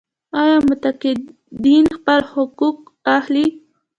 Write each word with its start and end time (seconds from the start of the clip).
آیا 0.41 0.57
متقاعدین 0.67 1.85
خپل 1.97 2.21
حقوق 2.33 2.77
اخلي؟ 3.17 3.45